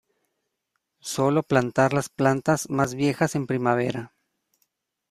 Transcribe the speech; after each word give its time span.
Sólo 1.01 1.43
plantar 1.43 1.93
las 1.93 2.09
plantas 2.09 2.71
más 2.71 2.95
viejas 2.95 3.35
en 3.35 3.45
primavera. 3.45 4.15